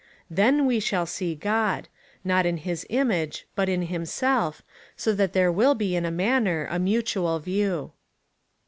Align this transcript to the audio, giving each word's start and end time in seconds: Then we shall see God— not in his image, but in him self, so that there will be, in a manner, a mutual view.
Then 0.31 0.65
we 0.65 0.79
shall 0.79 1.05
see 1.05 1.35
God— 1.35 1.87
not 2.23 2.43
in 2.47 2.57
his 2.57 2.87
image, 2.89 3.45
but 3.53 3.69
in 3.69 3.83
him 3.83 4.03
self, 4.03 4.63
so 4.97 5.13
that 5.13 5.33
there 5.33 5.51
will 5.51 5.75
be, 5.75 5.95
in 5.95 6.05
a 6.05 6.09
manner, 6.11 6.67
a 6.71 6.79
mutual 6.79 7.37
view. 7.37 7.91